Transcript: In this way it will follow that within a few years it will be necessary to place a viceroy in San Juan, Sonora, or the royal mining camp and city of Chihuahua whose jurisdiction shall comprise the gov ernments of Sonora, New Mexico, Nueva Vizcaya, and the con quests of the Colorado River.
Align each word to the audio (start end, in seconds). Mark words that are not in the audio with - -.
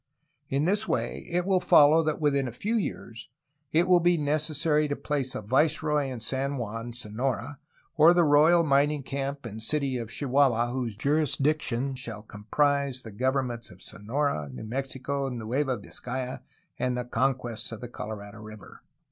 In 0.49 0.65
this 0.65 0.87
way 0.87 1.27
it 1.29 1.45
will 1.45 1.59
follow 1.59 2.01
that 2.01 2.19
within 2.19 2.47
a 2.47 2.51
few 2.51 2.75
years 2.75 3.29
it 3.71 3.87
will 3.87 3.99
be 3.99 4.17
necessary 4.17 4.87
to 4.87 4.95
place 4.95 5.35
a 5.35 5.43
viceroy 5.43 6.07
in 6.07 6.19
San 6.21 6.57
Juan, 6.57 6.91
Sonora, 6.91 7.59
or 7.97 8.11
the 8.11 8.23
royal 8.23 8.63
mining 8.63 9.03
camp 9.03 9.45
and 9.45 9.61
city 9.61 9.99
of 9.99 10.09
Chihuahua 10.09 10.71
whose 10.71 10.97
jurisdiction 10.97 11.93
shall 11.93 12.23
comprise 12.23 13.03
the 13.03 13.11
gov 13.11 13.33
ernments 13.33 13.69
of 13.69 13.83
Sonora, 13.83 14.49
New 14.51 14.63
Mexico, 14.63 15.29
Nueva 15.29 15.77
Vizcaya, 15.77 16.41
and 16.79 16.97
the 16.97 17.05
con 17.05 17.35
quests 17.35 17.71
of 17.71 17.79
the 17.79 17.87
Colorado 17.87 18.39
River. 18.39 18.81